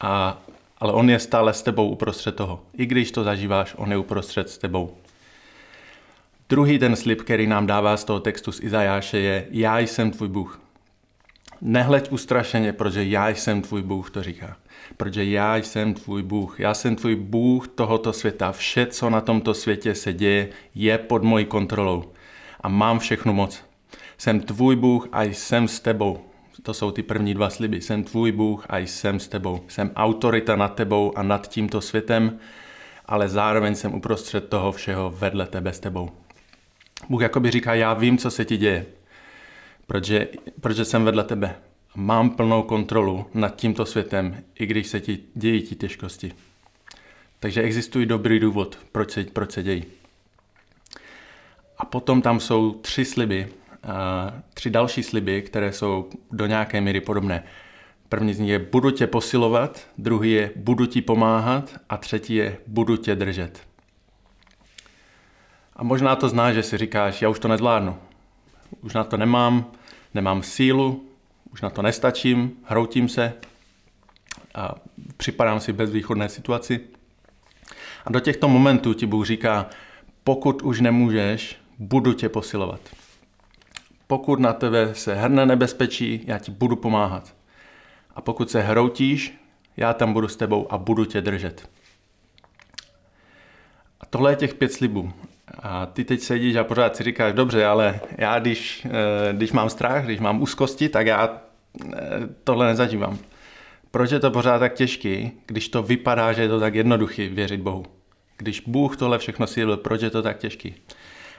a, 0.00 0.42
ale 0.78 0.92
on 0.92 1.10
je 1.10 1.18
stále 1.18 1.54
s 1.54 1.62
tebou 1.62 1.88
uprostřed 1.88 2.36
toho. 2.36 2.60
I 2.76 2.86
když 2.86 3.10
to 3.10 3.24
zažíváš, 3.24 3.74
on 3.76 3.90
je 3.90 3.96
uprostřed 3.96 4.50
s 4.50 4.58
tebou. 4.58 5.01
Druhý 6.52 6.78
ten 6.78 6.96
slib, 6.96 7.22
který 7.22 7.46
nám 7.46 7.66
dává 7.66 7.96
z 7.96 8.04
toho 8.04 8.20
textu 8.20 8.52
z 8.52 8.60
Izajáše 8.60 9.18
je 9.18 9.46
Já 9.50 9.78
jsem 9.78 10.10
tvůj 10.10 10.28
Bůh. 10.28 10.60
Nehleď 11.60 12.12
ustrašeně, 12.12 12.72
protože 12.72 13.04
já 13.04 13.28
jsem 13.28 13.62
tvůj 13.62 13.82
Bůh, 13.82 14.10
to 14.10 14.22
říká. 14.22 14.56
Protože 14.96 15.24
já 15.24 15.56
jsem 15.56 15.94
tvůj 15.94 16.22
Bůh. 16.22 16.60
Já 16.60 16.74
jsem 16.74 16.96
tvůj 16.96 17.16
Bůh 17.16 17.68
tohoto 17.68 18.12
světa. 18.12 18.52
Vše, 18.52 18.86
co 18.86 19.10
na 19.10 19.20
tomto 19.20 19.54
světě 19.54 19.94
se 19.94 20.12
děje, 20.12 20.48
je 20.74 20.98
pod 20.98 21.22
mojí 21.22 21.44
kontrolou. 21.44 22.04
A 22.60 22.68
mám 22.68 22.98
všechnu 22.98 23.32
moc. 23.32 23.64
Jsem 24.18 24.40
tvůj 24.40 24.76
Bůh 24.76 25.08
a 25.12 25.22
jsem 25.22 25.68
s 25.68 25.80
tebou. 25.80 26.18
To 26.62 26.74
jsou 26.74 26.90
ty 26.90 27.02
první 27.02 27.34
dva 27.34 27.50
sliby. 27.50 27.80
Jsem 27.80 28.04
tvůj 28.04 28.32
Bůh 28.32 28.66
a 28.68 28.78
jsem 28.78 29.20
s 29.20 29.28
tebou. 29.28 29.60
Jsem 29.68 29.90
autorita 29.96 30.56
nad 30.56 30.74
tebou 30.74 31.12
a 31.16 31.22
nad 31.22 31.48
tímto 31.48 31.80
světem, 31.80 32.38
ale 33.06 33.28
zároveň 33.28 33.74
jsem 33.74 33.94
uprostřed 33.94 34.48
toho 34.48 34.72
všeho 34.72 35.10
vedle 35.10 35.46
tebe 35.46 35.72
s 35.72 35.80
tebou. 35.80 36.10
Bůh 37.08 37.22
jakoby 37.22 37.50
říká, 37.50 37.74
já 37.74 37.94
vím, 37.94 38.18
co 38.18 38.30
se 38.30 38.44
ti 38.44 38.56
děje, 38.56 38.86
protože, 39.86 40.28
protože 40.60 40.84
jsem 40.84 41.04
vedle 41.04 41.24
tebe. 41.24 41.54
Mám 41.94 42.30
plnou 42.30 42.62
kontrolu 42.62 43.26
nad 43.34 43.56
tímto 43.56 43.86
světem, 43.86 44.36
i 44.58 44.66
když 44.66 44.86
se 44.86 45.00
ti 45.00 45.18
dějí 45.34 45.62
ti 45.62 45.74
těžkosti. 45.74 46.32
Takže 47.40 47.62
existují 47.62 48.06
dobrý 48.06 48.38
důvod, 48.38 48.78
proč 48.92 49.10
se, 49.10 49.24
proč 49.24 49.52
se 49.52 49.62
dějí. 49.62 49.84
A 51.78 51.84
potom 51.84 52.22
tam 52.22 52.40
jsou 52.40 52.72
tři 52.72 53.04
sliby, 53.04 53.48
tři 54.54 54.70
další 54.70 55.02
sliby, 55.02 55.42
které 55.42 55.72
jsou 55.72 56.10
do 56.30 56.46
nějaké 56.46 56.80
míry 56.80 57.00
podobné. 57.00 57.44
První 58.08 58.34
z 58.34 58.38
nich 58.38 58.50
je 58.50 58.58
budu 58.58 58.90
tě 58.90 59.06
posilovat, 59.06 59.88
druhý 59.98 60.32
je 60.32 60.50
budu 60.56 60.86
ti 60.86 61.02
pomáhat 61.02 61.80
a 61.88 61.96
třetí 61.96 62.34
je 62.34 62.58
budu 62.66 62.96
tě 62.96 63.14
držet. 63.14 63.71
A 65.76 65.84
možná 65.84 66.16
to 66.16 66.28
znáš, 66.28 66.54
že 66.54 66.62
si 66.62 66.78
říkáš, 66.78 67.22
já 67.22 67.28
už 67.28 67.38
to 67.38 67.48
nezvládnu. 67.48 67.96
Už 68.80 68.94
na 68.94 69.04
to 69.04 69.16
nemám, 69.16 69.64
nemám 70.14 70.42
sílu, 70.42 71.04
už 71.52 71.62
na 71.62 71.70
to 71.70 71.82
nestačím, 71.82 72.52
hroutím 72.64 73.08
se 73.08 73.32
a 74.54 74.74
připadám 75.16 75.60
si 75.60 75.72
v 75.72 75.76
bezvýchodné 75.76 76.28
situaci. 76.28 76.80
A 78.04 78.10
do 78.10 78.20
těchto 78.20 78.48
momentů 78.48 78.94
ti 78.94 79.06
Bůh 79.06 79.26
říká, 79.26 79.66
pokud 80.24 80.62
už 80.62 80.80
nemůžeš, 80.80 81.56
budu 81.78 82.12
tě 82.12 82.28
posilovat. 82.28 82.80
Pokud 84.06 84.40
na 84.40 84.52
tebe 84.52 84.94
se 84.94 85.14
hrne 85.14 85.46
nebezpečí, 85.46 86.24
já 86.26 86.38
ti 86.38 86.50
budu 86.50 86.76
pomáhat. 86.76 87.34
A 88.14 88.20
pokud 88.20 88.50
se 88.50 88.60
hroutíš, 88.60 89.38
já 89.76 89.94
tam 89.94 90.12
budu 90.12 90.28
s 90.28 90.36
tebou 90.36 90.72
a 90.72 90.78
budu 90.78 91.04
tě 91.04 91.20
držet. 91.20 91.70
A 94.00 94.06
tohle 94.06 94.32
je 94.32 94.36
těch 94.36 94.54
pět 94.54 94.72
slibů. 94.72 95.12
A 95.62 95.86
ty 95.86 96.04
teď 96.04 96.20
sedíš 96.20 96.56
a 96.56 96.64
pořád 96.64 96.96
si 96.96 97.02
říkáš, 97.02 97.32
dobře, 97.32 97.66
ale 97.66 98.00
já 98.18 98.38
když, 98.38 98.86
eh, 98.90 99.32
když 99.32 99.52
mám 99.52 99.70
strach, 99.70 100.04
když 100.04 100.20
mám 100.20 100.42
úzkosti, 100.42 100.88
tak 100.88 101.06
já 101.06 101.42
eh, 101.92 101.98
tohle 102.44 102.66
nezažívám. 102.66 103.18
Proč 103.90 104.10
je 104.10 104.20
to 104.20 104.30
pořád 104.30 104.58
tak 104.58 104.74
těžký, 104.74 105.32
když 105.46 105.68
to 105.68 105.82
vypadá, 105.82 106.32
že 106.32 106.42
je 106.42 106.48
to 106.48 106.60
tak 106.60 106.74
jednoduchý 106.74 107.28
věřit 107.28 107.60
Bohu? 107.60 107.84
Když 108.36 108.60
Bůh 108.60 108.96
tohle 108.96 109.18
všechno 109.18 109.46
sílil, 109.46 109.76
proč 109.76 110.02
je 110.02 110.10
to 110.10 110.22
tak 110.22 110.38
těžký? 110.38 110.74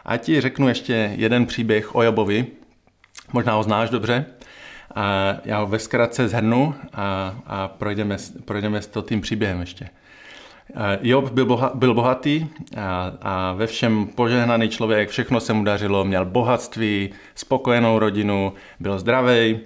A 0.05 0.17
ti 0.17 0.41
řeknu 0.41 0.67
ještě 0.67 1.13
jeden 1.15 1.45
příběh 1.45 1.95
o 1.95 2.03
Jobovi, 2.03 2.45
možná 3.33 3.53
ho 3.53 3.63
znáš 3.63 3.89
dobře, 3.89 4.25
a 4.95 5.35
já 5.45 5.59
ho 5.59 5.67
ve 5.67 5.79
zkratce 5.79 6.27
zhrnu 6.27 6.75
a, 6.93 7.35
a 7.45 7.67
projdeme, 7.67 8.17
projdeme 8.45 8.81
s 8.81 8.87
to 8.87 9.01
tím 9.01 9.21
příběhem 9.21 9.59
ještě. 9.59 9.89
Eh, 10.75 10.99
Job 11.01 11.31
byl, 11.31 11.45
boha, 11.45 11.71
byl 11.73 11.93
bohatý 11.93 12.47
a, 12.77 13.11
a 13.21 13.53
ve 13.53 13.67
všem 13.67 14.07
požehnaný 14.15 14.69
člověk, 14.69 15.09
všechno 15.09 15.39
se 15.39 15.53
mu 15.53 15.63
dařilo, 15.63 16.05
měl 16.05 16.25
bohatství, 16.25 17.09
spokojenou 17.35 17.99
rodinu, 17.99 18.53
byl 18.79 18.99
zdravý 18.99 19.59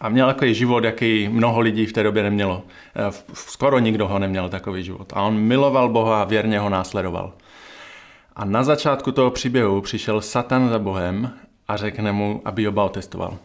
a 0.00 0.08
měl 0.08 0.26
takový 0.26 0.54
život, 0.54 0.84
jaký 0.84 1.28
mnoho 1.28 1.60
lidí 1.60 1.86
v 1.86 1.92
té 1.92 2.02
době 2.02 2.22
nemělo. 2.22 2.62
Eh, 2.96 3.12
skoro 3.32 3.78
nikdo 3.78 4.08
ho 4.08 4.18
neměl 4.18 4.48
takový 4.48 4.84
život. 4.84 5.12
A 5.14 5.22
on 5.22 5.38
miloval 5.38 5.88
Boha 5.88 6.22
a 6.22 6.24
věrně 6.24 6.58
ho 6.58 6.68
následoval. 6.68 7.32
A 8.36 8.44
na 8.44 8.62
začátku 8.62 9.12
toho 9.12 9.30
příběhu 9.30 9.80
přišel 9.80 10.20
Satan 10.20 10.68
za 10.68 10.78
Bohem 10.78 11.30
a 11.68 11.76
řekne 11.76 12.12
mu, 12.12 12.42
aby 12.44 12.62
Joba 12.62 12.84
otestoval. 12.84 13.38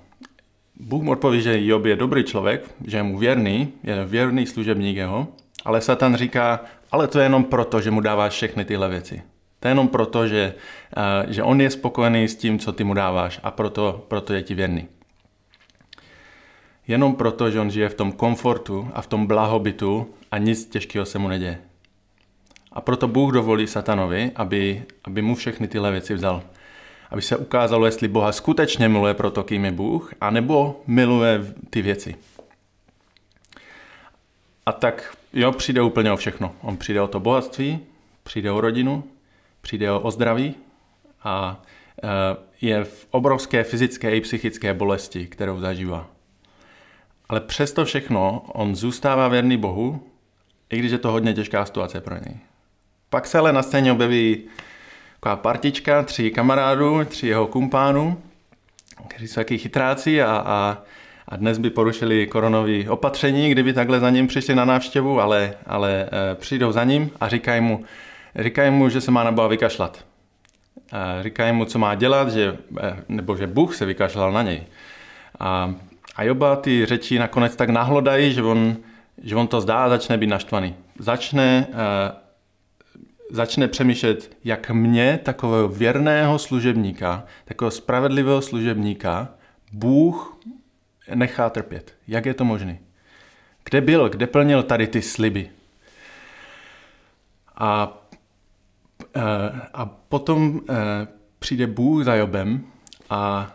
Bůh 0.80 1.04
mu 1.04 1.12
odpoví, 1.12 1.42
že 1.42 1.66
Job 1.66 1.86
je 1.86 1.96
dobrý 1.96 2.24
člověk, 2.24 2.75
že 2.86 2.98
je 2.98 3.04
mu 3.04 3.18
věrný, 3.18 3.74
je 3.84 4.06
věrný 4.06 4.46
služebník 4.46 4.98
jeho, 4.98 5.28
ale 5.65 5.82
Satan 5.82 6.15
říká, 6.15 6.60
ale 6.91 7.08
to 7.08 7.20
je 7.20 7.25
jenom 7.25 7.43
proto, 7.43 7.82
že 7.82 7.91
mu 7.91 8.01
dáváš 8.01 8.34
všechny 8.34 8.65
tyhle 8.65 8.89
věci. 8.89 9.22
To 9.60 9.67
je 9.67 9.72
jenom 9.72 9.88
proto, 9.88 10.27
že, 10.27 10.53
uh, 10.98 11.32
že 11.32 11.43
on 11.43 11.62
je 11.62 11.70
spokojený 11.70 12.27
s 12.27 12.36
tím, 12.36 12.60
co 12.60 12.72
ty 12.74 12.84
mu 12.84 12.93
dáváš 12.93 13.39
a 13.43 13.51
proto, 13.51 14.05
proto 14.08 14.34
je 14.34 14.41
ti 14.41 14.55
věrný. 14.55 14.88
Jenom 16.88 17.15
proto, 17.15 17.51
že 17.51 17.60
on 17.60 17.72
žije 17.72 17.89
v 17.89 17.93
tom 17.93 18.12
komfortu 18.12 18.91
a 18.93 19.01
v 19.01 19.08
tom 19.08 19.27
blahobytu 19.27 20.13
a 20.32 20.38
nic 20.38 20.65
těžkého 20.65 21.05
se 21.05 21.20
mu 21.20 21.27
neděje. 21.27 21.62
A 22.72 22.82
proto 22.82 23.08
Bůh 23.08 23.34
dovolí 23.34 23.67
satanovi, 23.67 24.32
aby, 24.36 24.84
aby 25.03 25.22
mu 25.22 25.36
všechny 25.36 25.67
tyhle 25.67 25.91
věci 25.91 26.13
vzal. 26.13 26.43
Aby 27.12 27.22
se 27.22 27.38
ukázalo, 27.38 27.86
jestli 27.86 28.08
Boha 28.08 28.32
skutečně 28.32 28.89
miluje 28.89 29.13
proto, 29.13 29.43
kým 29.43 29.65
je 29.65 29.72
Bůh, 29.72 30.13
anebo 30.22 30.82
miluje 30.88 31.53
ty 31.70 31.82
věci. 31.82 32.15
A 34.65 34.72
tak 34.72 35.17
jo, 35.34 35.52
přijde 35.52 35.82
úplně 35.82 36.12
o 36.12 36.18
všechno. 36.18 36.56
On 36.62 36.78
přijde 36.78 37.02
o 37.02 37.08
to 37.08 37.20
bohatství, 37.20 37.80
přijde 38.24 38.52
o 38.52 38.62
rodinu, 38.62 39.04
přijde 39.62 39.92
o 39.92 40.12
zdraví 40.12 40.56
a 41.24 41.62
e, 42.04 42.10
je 42.62 42.84
v 42.84 43.08
obrovské 43.12 43.63
fyzické 43.63 44.16
i 44.16 44.22
psychické 44.22 44.74
bolesti, 44.74 45.28
kterou 45.28 45.60
zažívá. 45.60 46.08
Ale 47.30 47.40
přesto 47.40 47.86
všechno 47.86 48.46
on 48.48 48.75
zůstává 48.75 49.28
věrný 49.28 49.58
Bohu, 49.58 50.08
i 50.70 50.80
když 50.80 50.92
je 50.92 50.98
to 50.98 51.12
hodně 51.12 51.34
těžká 51.34 51.66
situace 51.66 52.02
pro 52.02 52.16
něj. 52.16 52.38
Pak 53.10 53.28
se 53.28 53.38
ale 53.38 53.54
na 53.54 53.63
scéně 53.63 53.92
objeví 53.92 54.44
taková 55.20 55.36
partička, 55.36 56.04
tři 56.04 56.32
kamarádů, 56.32 57.06
tři 57.06 57.28
jeho 57.28 57.48
kumpánů, 57.48 58.22
kteří 59.08 59.28
jsou 59.28 59.36
taky 59.36 59.58
chytráci 59.58 60.22
a, 60.22 60.44
a, 60.46 60.78
a 61.34 61.36
dnes 61.36 61.58
by 61.58 61.70
porušili 61.70 62.28
koronové 62.28 62.90
opatření, 62.90 63.52
kdyby 63.52 63.74
takhle 63.74 64.00
za 64.00 64.10
ním 64.10 64.28
přišli 64.28 64.56
na 64.56 64.66
návštěvu, 64.66 65.22
ale, 65.22 65.54
ale 65.66 66.10
e, 66.32 66.36
přijdou 66.36 66.72
za 66.72 66.84
ním 66.84 67.12
a 67.20 67.30
říkají 67.30 67.62
mu, 67.62 67.84
říkají 68.36 68.72
mu, 68.72 68.90
že 68.90 69.02
se 69.02 69.12
má 69.12 69.24
na 69.24 69.32
Boha 69.32 69.48
vykašlat. 69.48 70.06
E, 70.94 71.24
říkají 71.24 71.54
mu, 71.54 71.66
co 71.66 71.80
má 71.80 71.96
dělat, 71.96 72.30
že, 72.30 72.58
e, 72.82 72.98
nebo 73.10 73.36
že 73.36 73.48
Bůh 73.48 73.75
se 73.75 73.86
vykašlal 73.86 74.32
na 74.32 74.42
něj. 74.42 74.63
A, 75.40 75.74
a 76.16 76.24
Joba 76.24 76.56
ty 76.56 76.86
řeči 76.86 77.20
nakonec 77.20 77.56
tak 77.56 77.70
nahlodají, 77.70 78.34
že 78.34 78.44
on, 78.44 78.78
že 79.24 79.36
on 79.36 79.48
to 79.48 79.62
zdá 79.62 79.86
a 79.86 79.90
začne 79.90 80.18
být 80.18 80.28
naštvaný. 80.28 80.75
Začne 81.00 81.68
e, 81.74 82.12
začne 83.30 83.67
přemýšlet, 83.67 84.38
jak 84.43 84.69
mě, 84.69 85.19
takového 85.24 85.67
věrného 85.67 86.39
služebníka, 86.39 87.24
takového 87.46 87.72
spravedlivého 87.72 88.41
služebníka, 88.41 89.30
Bůh 89.72 90.34
nechá 91.16 91.50
trpět. 91.50 91.94
Jak 92.08 92.26
je 92.26 92.34
to 92.34 92.46
možné? 92.46 92.78
Kde 93.63 93.82
byl, 93.82 94.10
kde 94.10 94.28
plnil 94.28 94.63
tady 94.63 94.88
ty 94.88 95.02
sliby? 95.02 95.50
A, 97.56 97.98
eh, 99.16 99.22
a 99.74 99.86
potom 99.86 100.62
eh, 100.70 100.74
přijde 101.39 101.68
Bůh 101.68 102.04
za 102.04 102.16
Jobem 102.16 102.63
a 103.10 103.52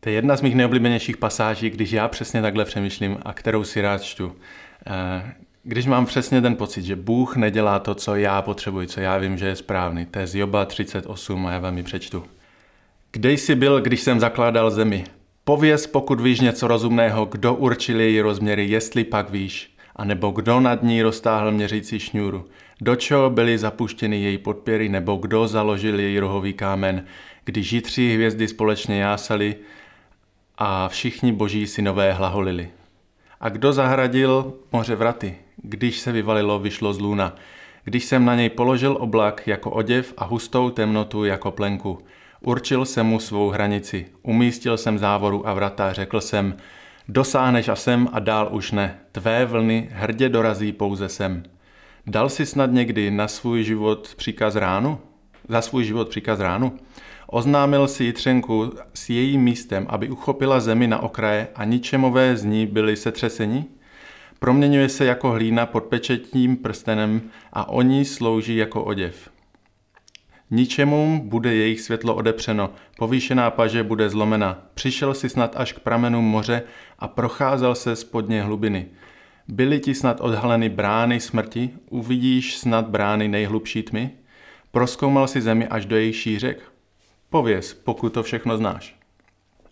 to 0.00 0.08
je 0.08 0.14
jedna 0.14 0.36
z 0.36 0.42
mých 0.42 0.54
nejoblíbenějších 0.54 1.16
pasáží, 1.16 1.70
když 1.70 1.92
já 1.92 2.08
přesně 2.08 2.42
takhle 2.42 2.64
přemýšlím 2.64 3.18
a 3.22 3.32
kterou 3.32 3.64
si 3.64 3.80
rád 3.80 4.02
čtu. 4.02 4.36
Eh, 4.86 5.34
když 5.64 5.86
mám 5.86 6.06
přesně 6.06 6.40
ten 6.40 6.56
pocit, 6.56 6.82
že 6.82 6.96
Bůh 6.96 7.36
nedělá 7.36 7.78
to, 7.78 7.94
co 7.94 8.16
já 8.16 8.42
potřebuji, 8.42 8.86
co 8.86 9.00
já 9.00 9.18
vím, 9.18 9.38
že 9.38 9.46
je 9.46 9.56
správný, 9.56 10.06
to 10.06 10.18
je 10.18 10.26
z 10.26 10.34
Joba 10.34 10.64
38 10.64 11.46
a 11.46 11.52
já 11.52 11.58
vám 11.58 11.76
ji 11.76 11.82
přečtu. 11.82 12.24
Kde 13.12 13.32
jsi 13.32 13.54
byl, 13.54 13.80
když 13.80 14.00
jsem 14.00 14.20
zakládal 14.20 14.70
zemi? 14.70 15.04
Pověz, 15.44 15.86
pokud 15.86 16.20
víš 16.20 16.40
něco 16.40 16.68
rozumného, 16.68 17.24
kdo 17.24 17.54
určil 17.54 18.00
její 18.00 18.20
rozměry, 18.20 18.66
jestli 18.66 19.04
pak 19.04 19.30
víš, 19.30 19.76
anebo 19.96 20.30
kdo 20.30 20.60
nad 20.60 20.82
ní 20.82 21.02
roztáhl 21.02 21.50
měřící 21.50 21.98
šňůru, 21.98 22.44
do 22.80 22.96
čeho 22.96 23.30
byly 23.30 23.58
zapuštěny 23.58 24.22
její 24.22 24.38
podpěry, 24.38 24.88
nebo 24.88 25.16
kdo 25.16 25.48
založil 25.48 26.00
její 26.00 26.18
rohový 26.18 26.52
kámen, 26.52 27.04
když 27.44 27.72
jitří 27.72 28.14
hvězdy 28.14 28.48
společně 28.48 29.00
jásali 29.00 29.56
a 30.58 30.88
všichni 30.88 31.32
boží 31.32 31.66
synové 31.66 32.12
hlaholili. 32.12 32.68
A 33.40 33.48
kdo 33.48 33.72
zahradil 33.72 34.54
moře 34.72 34.94
vraty, 34.94 35.36
když 35.56 35.98
se 35.98 36.12
vyvalilo, 36.12 36.58
vyšlo 36.58 36.94
z 36.94 36.98
lůna. 37.00 37.34
Když 37.84 38.04
jsem 38.04 38.24
na 38.24 38.34
něj 38.34 38.48
položil 38.48 38.96
oblak 39.00 39.46
jako 39.46 39.70
oděv 39.70 40.14
a 40.16 40.24
hustou 40.24 40.70
temnotu 40.70 41.24
jako 41.24 41.50
plenku. 41.50 41.98
Určil 42.44 42.84
jsem 42.84 43.06
mu 43.06 43.20
svou 43.20 43.48
hranici, 43.48 44.06
umístil 44.22 44.76
jsem 44.76 44.98
závoru 44.98 45.48
a 45.48 45.54
vrata, 45.54 45.92
řekl 45.92 46.20
jsem, 46.20 46.56
dosáhneš 47.08 47.68
a 47.68 47.76
sem 47.76 48.08
a 48.12 48.18
dál 48.18 48.48
už 48.52 48.72
ne, 48.72 48.98
tvé 49.12 49.44
vlny 49.44 49.88
hrdě 49.92 50.28
dorazí 50.28 50.72
pouze 50.72 51.08
sem. 51.08 51.42
Dal 52.06 52.28
si 52.28 52.46
snad 52.46 52.72
někdy 52.72 53.10
na 53.10 53.28
svůj 53.28 53.64
život 53.64 54.14
příkaz 54.16 54.56
ránu? 54.56 54.98
Za 55.48 55.62
svůj 55.62 55.84
život 55.84 56.08
příkaz 56.08 56.40
ránu? 56.40 56.78
Oznámil 57.26 57.88
si 57.88 58.04
jitřenku 58.04 58.72
s 58.94 59.10
jejím 59.10 59.42
místem, 59.42 59.86
aby 59.88 60.08
uchopila 60.10 60.60
zemi 60.60 60.86
na 60.86 60.98
okraje 60.98 61.48
a 61.54 61.64
ničemové 61.64 62.36
z 62.36 62.44
ní 62.44 62.66
byly 62.66 62.96
setřesení? 62.96 63.64
Proměňuje 64.38 64.88
se 64.88 65.04
jako 65.04 65.30
hlína 65.30 65.66
pod 65.66 65.84
pečetním 65.84 66.56
prstenem 66.56 67.22
a 67.52 67.68
oni 67.68 68.04
slouží 68.04 68.56
jako 68.56 68.84
oděv. 68.84 69.30
Ničemu 70.54 71.22
bude 71.24 71.54
jejich 71.54 71.80
světlo 71.80 72.14
odepřeno, 72.14 72.70
povýšená 72.96 73.50
paže 73.50 73.82
bude 73.82 74.08
zlomena. 74.08 74.58
Přišel 74.74 75.14
si 75.14 75.28
snad 75.28 75.56
až 75.56 75.72
k 75.72 75.80
pramenu 75.80 76.22
moře 76.22 76.62
a 76.98 77.08
procházel 77.08 77.74
se 77.74 77.96
spodně 77.96 78.42
hlubiny. 78.42 78.86
Byly 79.48 79.80
ti 79.80 79.94
snad 79.94 80.20
odhaleny 80.20 80.68
brány 80.68 81.20
smrti, 81.20 81.70
uvidíš 81.90 82.56
snad 82.56 82.88
brány 82.88 83.28
nejhlubší 83.28 83.82
tmy? 83.82 84.10
Proskoumal 84.70 85.28
si 85.28 85.40
zemi 85.40 85.68
až 85.68 85.86
do 85.86 85.96
jejich 85.96 86.16
šířek? 86.16 86.62
Pověz, 87.30 87.74
pokud 87.74 88.12
to 88.12 88.22
všechno 88.22 88.56
znáš. 88.56 88.96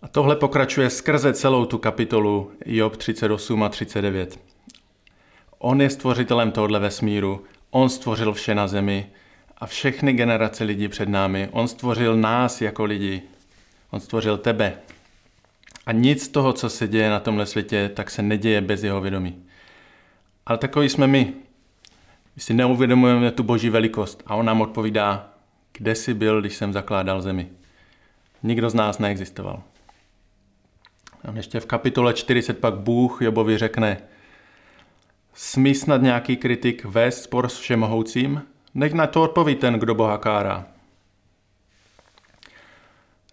A 0.01 0.07
tohle 0.07 0.35
pokračuje 0.35 0.89
skrze 0.89 1.33
celou 1.33 1.65
tu 1.65 1.77
kapitolu 1.77 2.51
Job 2.65 2.97
38 2.97 3.63
a 3.63 3.69
39. 3.69 4.39
On 5.59 5.81
je 5.81 5.89
stvořitelem 5.89 6.51
tohle 6.51 6.79
vesmíru, 6.79 7.43
on 7.71 7.89
stvořil 7.89 8.33
vše 8.33 8.55
na 8.55 8.67
zemi 8.67 9.09
a 9.61 9.65
všechny 9.65 10.13
generace 10.13 10.63
lidí 10.63 10.87
před 10.87 11.09
námi. 11.09 11.49
On 11.51 11.67
stvořil 11.67 12.17
nás 12.17 12.61
jako 12.61 12.83
lidi. 12.83 13.21
On 13.89 13.99
stvořil 13.99 14.37
tebe. 14.37 14.73
A 15.85 15.91
nic 15.91 16.23
z 16.23 16.27
toho, 16.27 16.53
co 16.53 16.69
se 16.69 16.87
děje 16.87 17.09
na 17.09 17.19
tomhle 17.19 17.45
světě, 17.45 17.91
tak 17.93 18.09
se 18.09 18.21
neděje 18.21 18.61
bez 18.61 18.83
jeho 18.83 19.01
vědomí. 19.01 19.43
Ale 20.45 20.57
takový 20.57 20.89
jsme 20.89 21.07
my. 21.07 21.33
My 22.35 22.41
si 22.41 22.53
neuvědomujeme 22.53 23.31
tu 23.31 23.43
boží 23.43 23.69
velikost 23.69 24.23
a 24.25 24.35
on 24.35 24.45
nám 24.45 24.61
odpovídá, 24.61 25.33
kde 25.77 25.95
jsi 25.95 26.13
byl, 26.13 26.41
když 26.41 26.55
jsem 26.55 26.73
zakládal 26.73 27.21
zemi. 27.21 27.49
Nikdo 28.43 28.69
z 28.69 28.73
nás 28.73 28.99
neexistoval. 28.99 29.63
A 31.25 31.31
ještě 31.35 31.59
v 31.59 31.65
kapitole 31.65 32.13
40 32.13 32.59
pak 32.59 32.75
Bůh 32.75 33.21
Jobovi 33.21 33.57
řekne, 33.57 33.97
Smí 35.33 35.75
snad 35.75 36.01
nějaký 36.01 36.37
kritik 36.37 36.85
vést 36.85 37.23
spor 37.23 37.49
s 37.49 37.57
všemohoucím? 37.57 38.41
Nech 38.73 38.93
na 38.93 39.07
to 39.07 39.23
odpoví 39.23 39.55
ten, 39.55 39.73
kdo 39.73 39.95
Boha 39.95 40.17
kárá. 40.17 40.65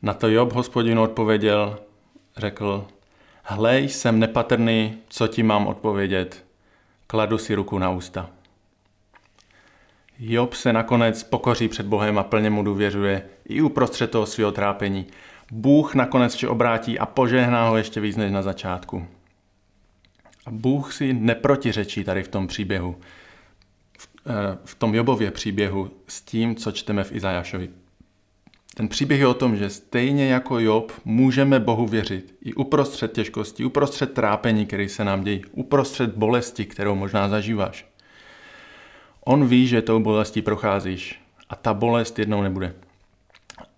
Na 0.03 0.15
to 0.15 0.29
Job 0.29 0.53
hospodinu 0.53 1.03
odpověděl, 1.03 1.79
řekl, 2.37 2.87
hlej, 3.43 3.89
jsem 3.89 4.19
nepatrný, 4.19 4.99
co 5.09 5.27
ti 5.27 5.43
mám 5.43 5.67
odpovědět. 5.67 6.45
Kladu 7.07 7.39
si 7.39 7.55
ruku 7.55 7.79
na 7.79 7.91
ústa. 7.91 8.31
Job 10.19 10.55
se 10.55 10.73
nakonec 10.73 11.23
pokoří 11.23 11.69
před 11.69 11.87
Bohem 11.87 12.19
a 12.19 12.23
plně 12.23 12.51
mu 12.51 12.63
důvěřuje 12.63 13.23
i 13.45 13.63
uprostřed 13.63 14.11
toho 14.11 14.27
svého 14.27 14.53
trápení. 14.53 15.07
Bůh 15.53 15.95
nakonec 15.95 16.35
vše 16.35 16.49
obrátí 16.49 16.99
a 16.99 17.07
požehná 17.07 17.69
ho 17.69 17.77
ještě 17.77 18.01
víc 18.01 18.17
než 18.17 18.33
na 18.33 18.43
začátku. 18.43 19.07
A 20.47 20.51
Bůh 20.51 20.93
si 20.93 21.13
neprotiřečí 21.13 22.05
tady 22.05 22.23
v 22.23 22.29
tom 22.29 22.47
příběhu, 22.47 22.97
v, 24.29 24.31
eh, 24.31 24.59
v 24.65 24.75
tom 24.75 24.95
Jobově 24.95 25.31
příběhu 25.31 25.91
s 26.09 26.23
tím, 26.23 26.57
co 26.57 26.73
čteme 26.73 27.05
v 27.05 27.13
Izajášovi. 27.13 27.69
Ten 28.75 28.89
příběh 28.89 29.21
je 29.21 29.27
o 29.27 29.35
tom, 29.35 29.57
že 29.57 29.71
stejně 29.71 30.29
jako 30.29 30.59
Job 30.59 30.93
můžeme 31.05 31.61
Bohu 31.61 31.87
věřit 31.87 32.35
i 32.43 32.55
uprostřed 32.55 33.13
těžkosti, 33.13 33.65
uprostřed 33.65 34.13
trápení, 34.13 34.67
který 34.67 34.89
se 34.89 35.05
nám 35.05 35.25
dějí, 35.25 35.45
uprostřed 35.53 36.15
bolesti, 36.15 36.65
kterou 36.65 36.95
možná 36.95 37.29
zažíváš. 37.29 37.87
On 39.25 39.47
ví, 39.47 39.67
že 39.67 39.83
tou 39.83 40.01
bolestí 40.01 40.43
procházíš 40.43 41.21
a 41.49 41.57
ta 41.57 41.75
bolest 41.75 42.19
jednou 42.19 42.43
nebude. 42.43 42.75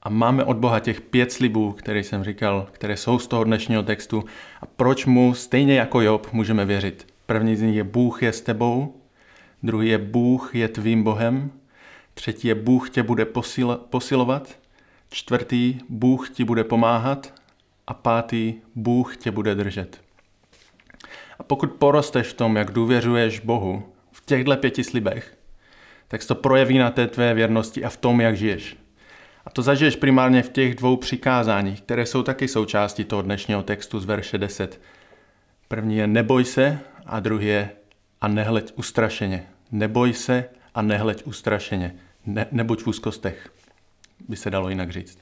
A 0.03 0.09
máme 0.09 0.45
od 0.45 0.57
Boha 0.57 0.81
těch 0.81 1.01
pět 1.01 1.33
slibů, 1.33 1.73
které 1.73 2.01
jsem 2.01 2.25
říkal, 2.25 2.69
které 2.73 2.97
jsou 2.97 3.19
z 3.19 3.27
toho 3.27 3.45
dnešního 3.45 3.83
textu 3.83 4.25
a 4.61 4.67
proč 4.67 5.07
mu 5.07 5.35
stejně 5.35 5.75
jako 5.75 6.01
Job 6.01 6.33
můžeme 6.33 6.65
věřit. 6.65 7.07
První 7.27 7.57
z 7.57 7.63
nich 7.63 7.77
je 7.77 7.85
Bůh 7.85 8.23
je 8.23 8.33
s 8.33 8.41
tebou, 8.41 9.00
druhý 9.63 9.89
je 9.89 9.99
Bůh 9.99 10.55
je 10.55 10.69
tvým 10.69 11.03
Bohem, 11.03 11.51
třetí 12.15 12.49
je 12.49 12.55
Bůh 12.55 12.91
tě 12.91 13.03
bude 13.03 13.25
posil, 13.25 13.81
posilovat, 13.91 14.59
čtvrtý 15.11 15.79
Bůh 15.89 16.31
ti 16.31 16.45
bude 16.45 16.65
pomáhat 16.65 17.35
a 17.87 17.95
pátý 17.95 18.55
Bůh 18.75 19.17
tě 19.17 19.31
bude 19.31 19.55
držet. 19.55 20.01
A 21.39 21.43
pokud 21.43 21.73
porosteš 21.73 22.27
v 22.27 22.35
tom, 22.35 22.57
jak 22.57 22.71
důvěřuješ 22.71 23.41
Bohu 23.41 23.93
v 24.13 24.27
těchto 24.27 24.57
pěti 24.57 24.85
slibech, 24.85 25.37
tak 26.09 26.23
se 26.23 26.29
to 26.29 26.35
projeví 26.35 26.79
na 26.79 26.91
té 26.91 27.07
tvé 27.07 27.35
věrnosti 27.35 27.85
a 27.85 27.89
v 27.89 27.97
tom, 27.97 28.21
jak 28.21 28.37
žiješ. 28.37 28.77
A 29.47 29.51
to 29.51 29.63
zažiješ 29.63 29.97
primárně 29.97 30.43
v 30.43 30.49
těch 30.49 30.75
dvou 30.75 30.97
přikázáních, 30.97 31.81
které 31.81 32.07
jsou 32.07 32.23
taky 32.23 32.49
součástí 32.49 33.05
toho 33.05 33.23
dnešního 33.23 33.63
textu 33.63 34.01
z 34.01 34.05
verše 34.05 34.39
10. 34.39 34.81
První 35.69 35.97
je 35.97 36.07
neboj 36.07 36.45
se 36.45 36.79
a 37.07 37.21
druhý 37.21 37.47
je 37.47 37.71
a 38.21 38.29
nehleď 38.29 38.73
ustrašeně. 38.77 39.47
Neboj 39.73 40.13
se 40.13 40.45
a 40.75 40.83
nehleď 40.83 41.27
ustrašeně. 41.27 41.95
Ne, 42.27 42.47
nebuď 42.53 42.83
v 42.83 42.87
úzkostech, 42.87 43.51
by 44.29 44.37
se 44.37 44.51
dalo 44.51 44.69
jinak 44.69 44.91
říct. 44.91 45.19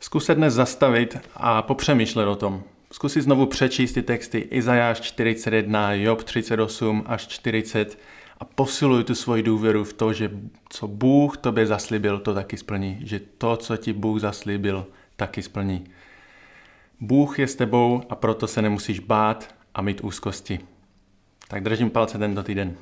Zkus 0.00 0.24
se 0.24 0.34
dnes 0.34 0.54
zastavit 0.54 1.18
a 1.34 1.62
popřemýšlet 1.62 2.26
o 2.26 2.36
tom. 2.36 2.62
Zkus 2.92 3.12
si 3.12 3.22
znovu 3.22 3.46
přečíst 3.46 3.92
ty 3.92 4.02
texty 4.02 4.38
Izajáš 4.38 5.00
41, 5.00 5.92
Job 5.92 6.22
38 6.22 7.04
až 7.06 7.26
40 7.26 7.98
a 8.40 8.44
posiluj 8.44 9.04
tu 9.04 9.14
svoji 9.14 9.42
důvěru 9.42 9.84
v 9.84 9.92
to, 9.92 10.12
že 10.12 10.30
co 10.68 10.88
Bůh 10.88 11.36
tobě 11.36 11.66
zaslíbil, 11.66 12.18
to 12.18 12.34
taky 12.34 12.56
splní. 12.56 12.98
Že 13.00 13.20
to, 13.38 13.56
co 13.56 13.76
ti 13.76 13.92
Bůh 13.92 14.20
zaslíbil, 14.20 14.86
taky 15.16 15.42
splní. 15.42 15.84
Bůh 17.00 17.38
je 17.38 17.48
s 17.48 17.54
tebou 17.54 18.02
a 18.10 18.14
proto 18.14 18.46
se 18.46 18.62
nemusíš 18.62 19.00
bát 19.00 19.54
a 19.74 19.82
mít 19.82 20.00
úzkosti. 20.04 20.60
Tak 21.48 21.62
držím 21.62 21.90
palce 21.90 22.18
tento 22.18 22.42
týden. 22.42 22.76